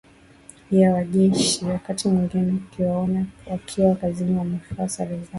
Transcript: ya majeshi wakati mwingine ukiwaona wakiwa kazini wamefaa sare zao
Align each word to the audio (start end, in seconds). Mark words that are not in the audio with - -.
ya 0.71 0.91
majeshi 0.91 1.65
wakati 1.65 2.07
mwingine 2.07 2.53
ukiwaona 2.53 3.25
wakiwa 3.51 3.95
kazini 3.95 4.37
wamefaa 4.39 4.87
sare 4.89 5.17
zao 5.17 5.27